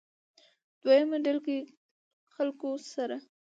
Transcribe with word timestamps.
دويمه 0.81 1.17
ډلګۍ 1.23 1.59
خلکو 2.35 2.69
سره 2.93 3.15